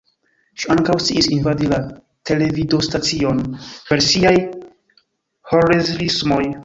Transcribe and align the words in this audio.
Ŝi 0.61 0.69
ankaŭ 0.75 0.93
sciis 1.07 1.27
invadi 1.35 1.67
la 1.73 1.79
televidostacion 2.29 3.43
per 3.91 4.03
siaj 4.09 4.35
"'Holzerismoj"'. 5.53 6.45